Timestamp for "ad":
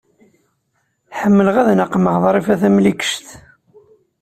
1.57-1.67